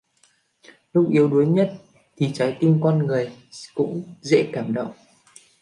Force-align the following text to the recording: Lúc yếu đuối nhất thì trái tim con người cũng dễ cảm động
Lúc 0.93 1.09
yếu 1.11 1.27
đuối 1.27 1.45
nhất 1.47 1.73
thì 2.17 2.31
trái 2.33 2.57
tim 2.59 2.79
con 2.83 2.99
người 3.07 3.31
cũng 3.75 4.03
dễ 4.21 4.49
cảm 4.53 4.73
động 4.73 4.91